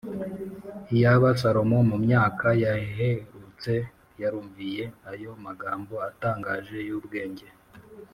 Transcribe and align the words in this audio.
iyaba 0.95 1.27
salomo 1.41 1.77
mu 1.89 1.97
myaka 2.05 2.47
yaherutse 2.63 3.73
yarumviye 4.21 4.83
ayo 5.11 5.31
magambo 5.45 5.93
atangaje 6.09 6.77
y’ubwenge! 6.89 7.47